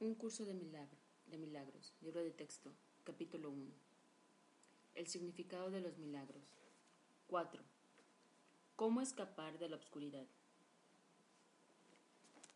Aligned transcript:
Un 0.00 0.14
curso 0.14 0.44
de, 0.44 0.54
milagro, 0.54 0.96
de 1.26 1.38
milagros, 1.38 1.92
libro 2.02 2.22
de 2.22 2.30
texto, 2.30 2.72
capítulo 3.02 3.50
1. 3.50 3.66
El 4.94 5.08
significado 5.08 5.72
de 5.72 5.80
los 5.80 5.98
milagros. 5.98 6.44
4. 7.26 7.60
¿Cómo 8.76 9.00
escapar 9.00 9.58
de 9.58 9.68
la 9.68 9.74
oscuridad? 9.74 10.24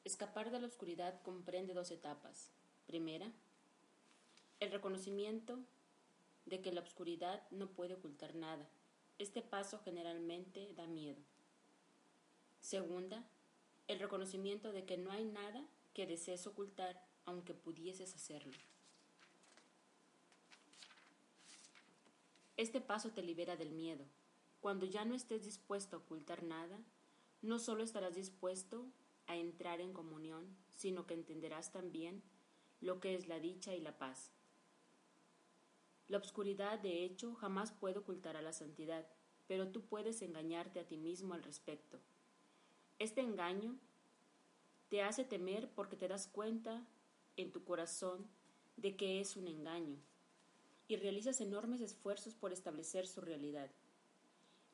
Escapar 0.05 0.53
de 0.53 0.61
la 0.61 0.69
oscuridad 0.69 1.21
comprende 1.23 1.75
dos 1.75 1.91
etapas. 1.91 2.53
Primera, 2.87 3.33
el 4.61 4.71
reconocimiento 4.71 5.59
de 6.47 6.63
que 6.63 6.71
la 6.71 6.83
oscuridad 6.83 7.43
no 7.51 7.73
puede 7.73 7.95
ocultar 7.95 8.37
nada. 8.37 8.69
Este 9.19 9.43
paso 9.43 9.81
generalmente 9.81 10.73
da 10.77 10.87
miedo. 10.87 11.21
Segunda, 12.61 13.27
el 13.89 13.99
reconocimiento 13.99 14.71
de 14.71 14.85
que 14.85 14.97
no 14.97 15.11
hay 15.11 15.25
nada 15.25 15.67
que 15.95 16.07
desees 16.07 16.47
ocultar 16.47 17.01
aunque 17.25 17.55
pudieses 17.55 18.15
hacerlo. 18.15 18.53
Este 22.57 22.81
paso 22.81 23.11
te 23.11 23.23
libera 23.23 23.57
del 23.57 23.73
miedo. 23.73 24.05
Cuando 24.61 24.87
ya 24.87 25.05
no 25.05 25.15
estés 25.15 25.45
dispuesto 25.45 25.97
a 25.97 25.99
ocultar 26.01 26.43
nada, 26.43 26.79
no 27.41 27.59
solo 27.59 27.83
estarás 27.83 28.15
dispuesto 28.15 28.87
a 29.27 29.37
entrar 29.37 29.81
en 29.81 29.93
comunión, 29.93 30.57
sino 30.71 31.07
que 31.07 31.15
entenderás 31.15 31.73
también 31.73 32.23
lo 32.81 33.01
que 33.01 33.15
es 33.15 33.27
la 33.27 33.41
dicha 33.41 33.75
y 33.75 33.81
la 33.81 33.99
paz. 33.99 34.31
La 36.09 36.19
obscuridad, 36.19 36.79
de 36.79 37.05
hecho, 37.05 37.35
jamás 37.35 37.73
puede 37.73 37.99
ocultar 37.99 38.37
a 38.37 38.43
la 38.43 38.53
santidad, 38.53 39.07
pero 39.47 39.69
tú 39.69 39.83
puedes 39.83 40.23
engañarte 40.23 40.81
a 40.81 40.87
ti 40.87 40.97
mismo 40.97 41.35
al 41.35 41.43
respecto. 41.43 42.01
Este 42.99 43.21
engaño 43.21 43.79
te 44.93 45.01
hace 45.01 45.25
temer 45.25 45.71
porque 45.71 45.97
te 45.97 46.07
das 46.07 46.27
cuenta 46.27 46.87
en 47.39 47.51
tu 47.51 47.65
corazón 47.65 48.29
de 48.77 48.95
que 48.95 49.23
es 49.23 49.39
un 49.39 49.49
engaño 49.49 49.97
y 50.87 50.97
realizas 50.97 51.41
enormes 51.41 51.81
esfuerzos 51.81 52.35
por 52.35 52.53
establecer 52.53 53.07
su 53.07 53.23
realidad. 53.23 53.71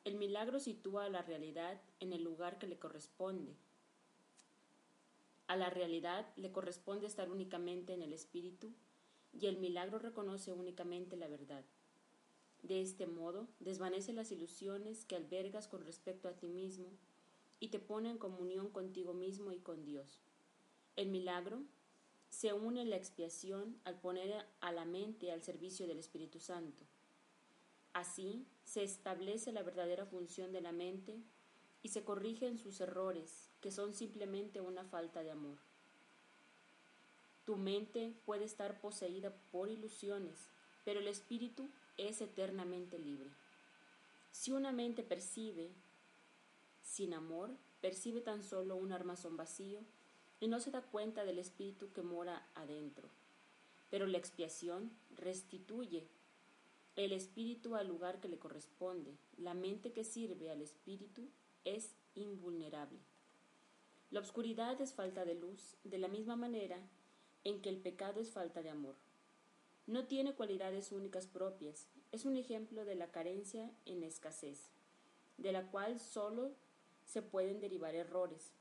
El 0.03 0.15
milagro 0.15 0.59
sitúa 0.59 1.05
a 1.05 1.09
la 1.09 1.21
realidad 1.21 1.79
en 2.01 2.11
el 2.11 2.21
lugar 2.21 2.57
que 2.59 2.67
le 2.67 2.77
corresponde. 2.77 3.55
A 5.47 5.55
la 5.55 5.69
realidad 5.69 6.27
le 6.35 6.51
corresponde 6.51 7.07
estar 7.07 7.31
únicamente 7.31 7.93
en 7.93 8.01
el 8.01 8.11
espíritu 8.11 8.73
y 9.31 9.45
el 9.45 9.57
milagro 9.57 9.99
reconoce 9.99 10.51
únicamente 10.51 11.15
la 11.15 11.29
verdad. 11.29 11.63
De 12.61 12.81
este 12.81 13.07
modo, 13.07 13.47
desvanece 13.61 14.11
las 14.11 14.33
ilusiones 14.33 15.05
que 15.05 15.15
albergas 15.15 15.69
con 15.69 15.85
respecto 15.85 16.27
a 16.27 16.33
ti 16.33 16.49
mismo 16.49 16.89
y 17.59 17.69
te 17.69 17.79
pone 17.79 18.09
en 18.09 18.17
comunión 18.17 18.69
contigo 18.69 19.13
mismo 19.13 19.51
y 19.51 19.59
con 19.59 19.85
Dios. 19.85 20.19
El 20.95 21.09
milagro 21.09 21.61
se 22.29 22.53
une 22.53 22.85
la 22.85 22.95
expiación 22.95 23.79
al 23.85 23.99
poner 23.99 24.45
a 24.61 24.71
la 24.71 24.85
mente 24.85 25.31
al 25.31 25.43
servicio 25.43 25.87
del 25.87 25.99
Espíritu 25.99 26.39
Santo. 26.39 26.83
Así 27.93 28.45
se 28.63 28.83
establece 28.83 29.51
la 29.51 29.63
verdadera 29.63 30.05
función 30.05 30.51
de 30.51 30.61
la 30.61 30.71
mente 30.71 31.17
y 31.81 31.89
se 31.89 32.03
corrigen 32.03 32.57
sus 32.57 32.81
errores, 32.81 33.49
que 33.61 33.71
son 33.71 33.93
simplemente 33.93 34.61
una 34.61 34.83
falta 34.85 35.23
de 35.23 35.31
amor. 35.31 35.57
Tu 37.45 37.55
mente 37.55 38.13
puede 38.25 38.45
estar 38.45 38.79
poseída 38.79 39.33
por 39.51 39.69
ilusiones, 39.69 40.49
pero 40.85 40.99
el 40.99 41.07
espíritu 41.07 41.67
es 41.97 42.21
eternamente 42.21 42.99
libre. 42.99 43.29
Si 44.31 44.51
una 44.51 44.71
mente 44.71 45.03
percibe 45.03 45.71
sin 46.99 47.13
amor, 47.13 47.55
percibe 47.79 48.19
tan 48.19 48.43
solo 48.43 48.75
un 48.75 48.91
armazón 48.91 49.37
vacío 49.37 49.79
y 50.41 50.49
no 50.49 50.59
se 50.59 50.69
da 50.69 50.81
cuenta 50.81 51.23
del 51.23 51.39
espíritu 51.39 51.93
que 51.93 52.01
mora 52.01 52.45
adentro. 52.55 53.07
Pero 53.89 54.05
la 54.05 54.17
expiación 54.17 54.91
restituye 55.15 56.09
el 56.97 57.13
espíritu 57.13 57.77
al 57.77 57.87
lugar 57.87 58.19
que 58.19 58.27
le 58.27 58.37
corresponde. 58.37 59.15
La 59.37 59.53
mente 59.53 59.93
que 59.93 60.03
sirve 60.03 60.51
al 60.51 60.61
espíritu 60.61 61.29
es 61.63 61.95
invulnerable. 62.15 62.99
La 64.11 64.19
oscuridad 64.19 64.81
es 64.81 64.91
falta 64.91 65.23
de 65.23 65.35
luz, 65.35 65.77
de 65.85 65.99
la 65.99 66.09
misma 66.09 66.35
manera 66.35 66.81
en 67.45 67.61
que 67.61 67.69
el 67.69 67.77
pecado 67.77 68.19
es 68.19 68.29
falta 68.29 68.61
de 68.61 68.71
amor. 68.71 68.95
No 69.87 70.05
tiene 70.05 70.35
cualidades 70.35 70.91
únicas 70.91 71.27
propias, 71.27 71.87
es 72.11 72.25
un 72.25 72.35
ejemplo 72.35 72.83
de 72.83 72.95
la 72.95 73.09
carencia 73.09 73.71
en 73.85 74.03
escasez, 74.03 74.67
de 75.37 75.53
la 75.53 75.71
cual 75.71 76.01
sólo 76.01 76.51
se 77.09 77.23
pueden 77.23 77.59
derivar 77.59 77.95
errores, 77.95 78.51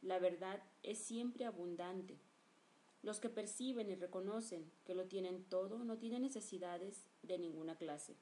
la 0.00 0.20
verdad 0.20 0.62
es 0.84 0.98
siempre 0.98 1.44
abundante. 1.44 2.18
Los 3.02 3.18
que 3.18 3.28
perciben 3.28 3.90
y 3.90 3.96
reconocen 3.96 4.70
que 4.84 4.94
lo 4.94 5.06
tienen 5.06 5.44
todo 5.44 5.80
no 5.80 5.98
tienen 5.98 6.22
necesidades 6.22 7.04
de 7.22 7.38
ninguna 7.38 7.76
clase. 7.76 8.14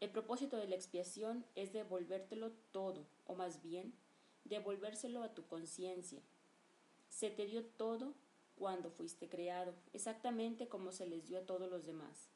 El 0.00 0.10
propósito 0.10 0.56
de 0.56 0.68
la 0.68 0.74
expiación 0.74 1.44
es 1.54 1.72
devolvértelo 1.72 2.52
todo, 2.72 3.06
o 3.26 3.34
más 3.34 3.62
bien, 3.62 3.92
devolvérselo 4.44 5.22
a 5.22 5.34
tu 5.34 5.46
conciencia. 5.46 6.22
Se 7.10 7.30
te 7.30 7.44
dio 7.44 7.64
todo 7.64 8.14
cuando 8.56 8.90
fuiste 8.90 9.28
creado, 9.28 9.74
exactamente 9.92 10.66
como 10.66 10.92
se 10.92 11.06
les 11.06 11.26
dio 11.26 11.38
a 11.38 11.46
todos 11.46 11.70
los 11.70 11.84
demás. 11.84 12.30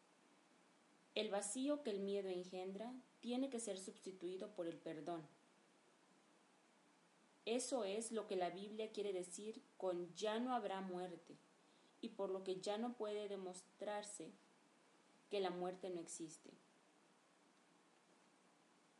El 1.15 1.31
vacío 1.31 1.83
que 1.83 1.91
el 1.91 2.00
miedo 2.00 2.28
engendra 2.28 2.93
tiene 3.21 3.49
que 3.49 3.59
ser 3.59 3.78
sustituido 3.78 4.55
por 4.55 4.66
el 4.66 4.77
perdón, 4.77 5.27
eso 7.47 7.84
es 7.84 8.12
lo 8.12 8.27
que 8.27 8.37
la 8.37 8.51
Biblia 8.51 8.93
quiere 8.93 9.12
decir 9.12 9.62
con 9.77 10.12
ya 10.15 10.39
no 10.41 10.53
habrá 10.53 10.81
muerte, 10.81 11.39
y 12.01 12.11
por 12.11 12.31
lo 12.31 12.45
que 12.45 12.61
ya 12.61 12.77
no 12.77 12.97
puede 12.97 13.29
demostrarse 13.29 14.33
que 15.31 15.41
la 15.41 15.51
muerte 15.51 15.91
no 15.91 16.01
existe. 16.01 16.51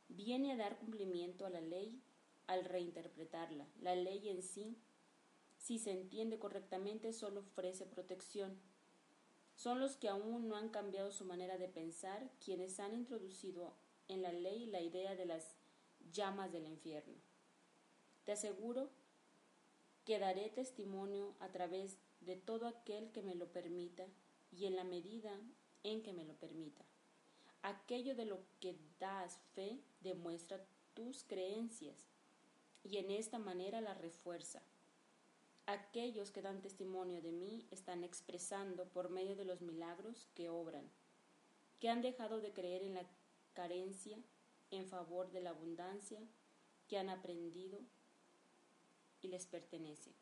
Viene 0.09 0.53
a 0.53 0.57
dar 0.57 0.77
cumplimiento 0.77 1.45
a 1.45 1.49
la 1.49 1.61
ley 1.61 2.01
al 2.47 2.63
reinterpretarla. 2.63 3.67
La 3.81 3.95
ley 3.95 4.29
en 4.29 4.41
sí, 4.41 4.77
si 5.57 5.79
se 5.79 5.91
entiende 5.91 6.39
correctamente, 6.39 7.11
solo 7.11 7.41
ofrece 7.41 7.85
protección. 7.85 8.57
Son 9.55 9.79
los 9.79 9.97
que 9.97 10.07
aún 10.07 10.47
no 10.47 10.55
han 10.55 10.69
cambiado 10.69 11.11
su 11.11 11.25
manera 11.25 11.57
de 11.57 11.67
pensar 11.67 12.29
quienes 12.43 12.79
han 12.79 12.93
introducido 12.93 13.73
en 14.07 14.21
la 14.21 14.31
ley 14.31 14.67
la 14.67 14.81
idea 14.81 15.15
de 15.15 15.25
las 15.25 15.57
llamas 16.13 16.51
del 16.51 16.67
infierno. 16.67 17.15
Te 18.27 18.33
aseguro 18.33 18.89
que 20.03 20.19
daré 20.19 20.49
testimonio 20.49 21.33
a 21.39 21.47
través 21.47 21.97
de 22.19 22.35
todo 22.35 22.67
aquel 22.67 23.09
que 23.13 23.21
me 23.21 23.35
lo 23.35 23.53
permita 23.53 24.05
y 24.51 24.65
en 24.65 24.75
la 24.75 24.83
medida 24.83 25.31
en 25.83 26.03
que 26.03 26.11
me 26.11 26.25
lo 26.25 26.33
permita. 26.33 26.83
Aquello 27.61 28.15
de 28.15 28.25
lo 28.25 28.41
que 28.59 28.75
das 28.99 29.39
fe 29.55 29.79
demuestra 30.01 30.61
tus 30.93 31.23
creencias 31.23 32.09
y 32.83 32.97
en 32.97 33.11
esta 33.11 33.39
manera 33.39 33.79
la 33.79 33.93
refuerza. 33.93 34.61
Aquellos 35.65 36.29
que 36.29 36.41
dan 36.41 36.61
testimonio 36.61 37.21
de 37.21 37.31
mí 37.31 37.65
están 37.71 38.03
expresando 38.03 38.89
por 38.89 39.09
medio 39.09 39.37
de 39.37 39.45
los 39.45 39.61
milagros 39.61 40.27
que 40.35 40.49
obran, 40.49 40.91
que 41.79 41.87
han 41.87 42.01
dejado 42.01 42.41
de 42.41 42.51
creer 42.51 42.83
en 42.83 42.95
la 42.95 43.05
carencia 43.53 44.17
en 44.69 44.85
favor 44.85 45.31
de 45.31 45.39
la 45.39 45.51
abundancia, 45.51 46.19
que 46.89 46.97
han 46.97 47.09
aprendido 47.09 47.79
y 49.21 49.27
les 49.29 49.45
pertenece. 49.45 50.15